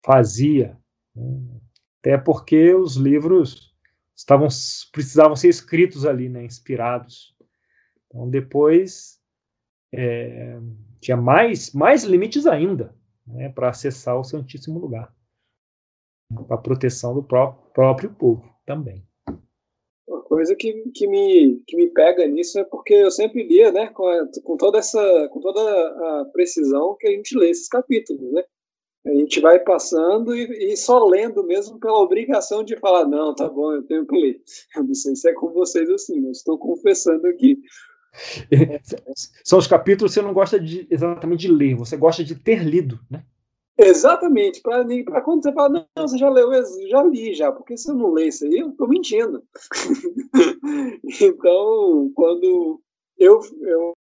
[0.04, 0.76] fazia
[2.00, 3.74] até porque os livros
[4.16, 4.48] estavam
[4.92, 7.34] precisavam ser escritos ali, né, inspirados.
[8.06, 9.18] Então depois
[9.92, 10.58] é,
[11.00, 12.94] tinha mais mais limites ainda
[13.26, 15.12] né, para acessar o Santíssimo Lugar,
[16.46, 19.04] para a proteção do próprio, próprio povo também.
[20.08, 23.88] Uma coisa que, que, me, que me pega nisso é porque eu sempre lia, né,
[23.88, 28.32] com, a, com toda essa com toda a precisão que a gente lê esses capítulos,
[28.32, 28.42] né?
[29.06, 33.48] A gente vai passando e, e, só lendo mesmo pela obrigação de falar, não, tá
[33.48, 34.42] bom, eu tenho que ler.
[34.76, 37.58] Eu não sei se é com vocês assim, mas estou confessando aqui.
[39.42, 42.62] São os capítulos que você não gosta de, exatamente de ler, você gosta de ter
[42.62, 43.24] lido, né?
[43.82, 47.90] Exatamente, para quando você fala, não, você já leu, eu já li já, porque se
[47.90, 49.42] eu não ler isso aí, eu estou mentindo.
[51.20, 52.78] então, quando
[53.18, 53.94] eu, eu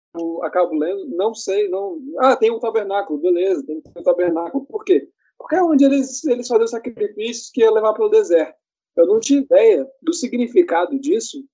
[0.42, 2.00] acabo lendo, não sei, não.
[2.18, 4.66] Ah, tem um tabernáculo, beleza, tem um tabernáculo.
[4.66, 5.08] Por quê?
[5.38, 8.56] Porque é onde eles, eles faziam sacrifícios que ia levar para o deserto.
[8.96, 11.44] Eu não tinha ideia do significado disso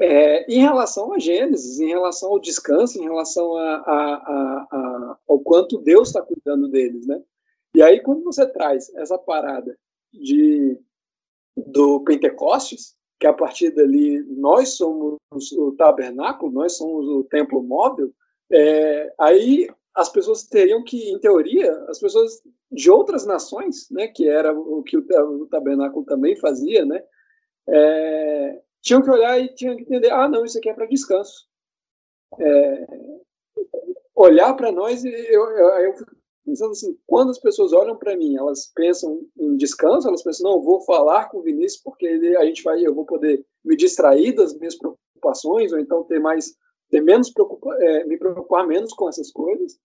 [0.00, 5.40] é, em relação a Gênesis, em relação ao descanso, em relação a, a, a, ao
[5.40, 7.22] quanto Deus está cuidando deles, né?
[7.74, 9.76] E aí, quando você traz essa parada
[10.12, 10.78] de
[11.56, 15.16] do Pentecostes, que a partir dali nós somos
[15.56, 18.12] o tabernáculo, nós somos o templo móvel,
[18.52, 24.28] é, aí as pessoas teriam que, em teoria, as pessoas de outras nações, né, que
[24.28, 27.02] era o que o, tabernáculo também fazia, né,
[27.68, 31.46] é, tinham que olhar e tinham que entender, ah, não, isso aqui é para descanso.
[32.38, 32.86] É,
[34.14, 36.14] olhar para nós, eu, eu, eu fico
[36.44, 40.62] pensando assim, quando as pessoas olham para mim, elas pensam em descanso, elas pensam, não,
[40.62, 44.34] vou falar com o Vinícius porque ele, a gente vai, eu vou poder me distrair
[44.34, 46.54] das minhas preocupações, ou então ter mais,
[46.90, 49.78] ter menos preocupa, é, me preocupar menos com essas coisas.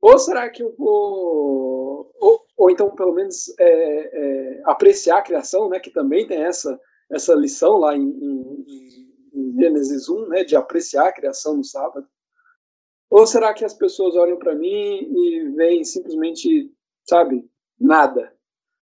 [0.00, 5.68] Ou será que eu vou, ou, ou então pelo menos é, é, apreciar a criação,
[5.68, 6.80] né, que também tem essa
[7.10, 12.06] essa lição lá em, em, em Gênesis 1, né, de apreciar a criação no sábado.
[13.10, 16.72] Ou será que as pessoas olham para mim e veem simplesmente,
[17.04, 17.44] sabe,
[17.78, 18.32] nada?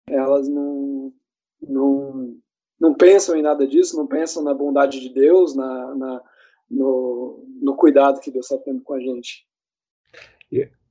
[0.08, 1.14] Elas não,
[1.62, 2.38] não,
[2.80, 6.24] não pensam em nada disso, não pensam na bondade de Deus, na, na
[6.70, 9.48] no, no cuidado que Deus está tendo com a gente.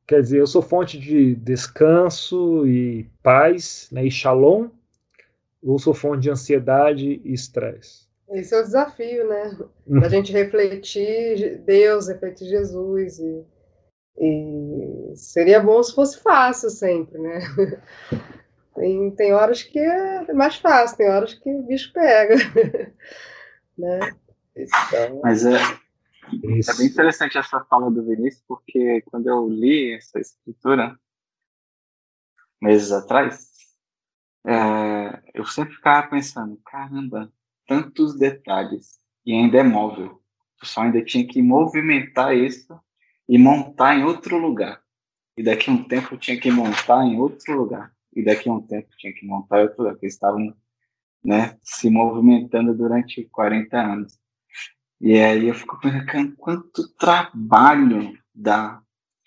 [0.07, 4.68] Quer dizer, eu sou fonte de descanso e paz, né, e shalom,
[5.71, 8.07] ou sou fonte de ansiedade e estresse?
[8.31, 9.59] Esse é o desafio, né?
[10.01, 13.19] Da gente refletir Deus, refletir Jesus.
[13.19, 13.45] E,
[14.19, 17.41] e, seria bom se fosse fácil sempre, né?
[18.75, 22.35] Tem, tem horas que é mais fácil, tem horas que o bicho pega.
[23.79, 24.14] né?
[24.55, 25.21] Então...
[25.23, 30.95] Mas é, é bem interessante essa fala do Vinícius, porque quando eu li essa escritura,
[32.61, 33.55] meses atrás,
[34.47, 37.32] é, eu sempre ficava pensando, caramba,
[37.66, 40.22] tantos detalhes e ainda é móvel.
[40.62, 42.78] Eu só ainda tinha que movimentar isso
[43.28, 44.80] e montar em outro lugar.
[45.36, 47.92] E daqui a um tempo tinha que montar em outro lugar.
[48.14, 49.99] E daqui a um tempo tinha que montar em outro lugar.
[50.01, 50.55] Eles estavam
[51.22, 54.18] né, se movimentando durante 40 anos.
[55.01, 58.80] E aí eu fico pensando quanto trabalho dá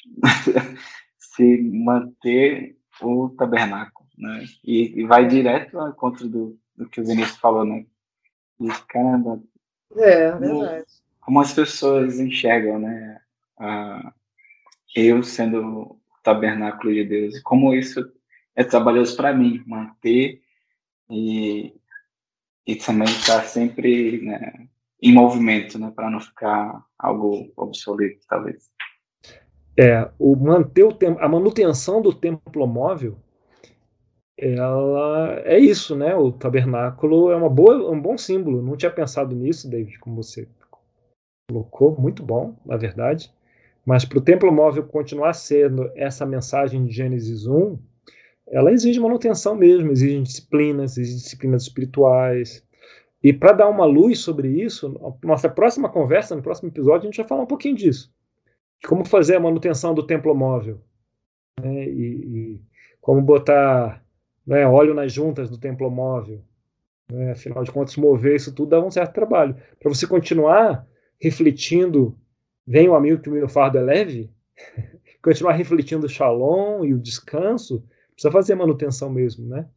[1.18, 4.46] se manter o tabernáculo, né?
[4.64, 7.86] E, e vai direto ao encontro do, do que o Vinícius falou, né?
[8.60, 9.42] de caramba.
[9.96, 10.86] É, verdade.
[11.22, 13.22] Como as pessoas enxergam, né?
[13.58, 14.14] A,
[14.96, 18.12] eu sendo o tabernáculo de Deus, e como isso
[18.56, 20.42] é trabalhoso para mim, manter
[21.10, 21.74] e,
[22.66, 24.68] e também estar sempre né,
[25.02, 28.70] em movimento, né, para não ficar algo obsoleto, talvez.
[29.78, 33.18] É, o manter o tempo, a manutenção do templo móvel
[34.42, 36.16] ela é isso, né?
[36.16, 38.62] O tabernáculo é uma boa, um bom símbolo.
[38.62, 40.48] Não tinha pensado nisso, David, como você
[41.50, 43.32] colocou, muito bom, na verdade.
[43.86, 47.78] Mas para o templo móvel continuar sendo essa mensagem de Gênesis 1,
[48.48, 52.64] ela exige manutenção mesmo, exige disciplinas, exige disciplinas espirituais.
[53.22, 57.18] E para dar uma luz sobre isso, nossa próxima conversa, no próximo episódio, a gente
[57.18, 58.14] vai falar um pouquinho disso.
[58.88, 60.80] Como fazer a manutenção do templo móvel.
[61.62, 61.90] Né?
[61.90, 62.62] E, e
[63.02, 64.02] como botar
[64.50, 66.42] né, óleo nas juntas do templo móvel.
[67.12, 69.56] Né, afinal de contas, mover isso tudo dá um certo trabalho.
[69.80, 70.88] Para você continuar
[71.22, 72.18] refletindo,
[72.66, 74.32] vem o amigo que o meu fardo é leve,
[75.22, 77.84] continuar refletindo o shalom e o descanso,
[78.14, 79.68] precisa fazer manutenção mesmo, né?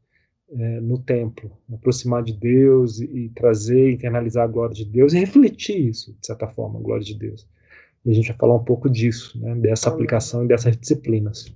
[0.54, 5.18] É, no templo, aproximar de Deus e, e, trazer, internalizar a glória de Deus e
[5.18, 7.48] refletir isso, de certa forma, a glória de Deus.
[8.04, 11.54] E a gente vai falar um pouco disso, né, dessa aplicação e dessas disciplinas.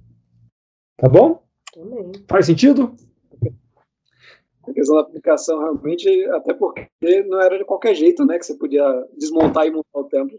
[0.96, 1.46] Tá bom?
[1.76, 2.10] Também.
[2.26, 2.96] Faz sentido?
[4.66, 6.88] A questão da aplicação realmente, até porque
[7.28, 8.84] não era de qualquer jeito, né, que você podia
[9.16, 10.38] desmontar e montar o templo.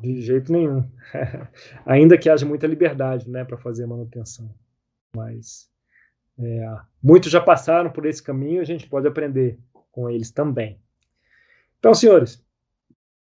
[0.00, 0.82] De jeito nenhum.
[1.84, 4.48] Ainda que haja muita liberdade, né, para fazer manutenção.
[5.14, 5.68] Mas
[6.38, 9.58] é, muitos já passaram por esse caminho, a gente pode aprender
[9.92, 10.80] com eles também.
[11.78, 12.42] Então, senhores,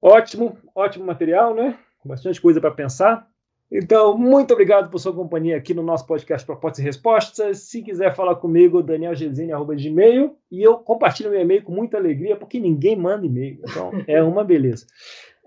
[0.02, 1.78] ótimo, ótimo material, né?
[2.06, 3.28] Bastante coisa para pensar.
[3.72, 7.60] Então, muito obrigado por sua companhia aqui no nosso podcast Propostas e Respostas.
[7.60, 10.36] Se quiser falar comigo, danielgesine.gmail.
[10.52, 13.60] E eu compartilho meu e-mail com muita alegria, porque ninguém manda e-mail.
[13.68, 14.86] Então, é uma beleza.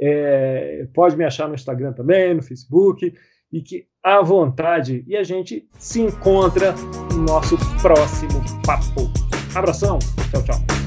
[0.01, 3.14] É, pode me achar no Instagram também, no Facebook.
[3.53, 5.05] E que à vontade.
[5.07, 6.75] E a gente se encontra
[7.12, 9.11] no nosso próximo papo.
[9.55, 9.99] Abração.
[10.31, 10.86] Tchau, tchau.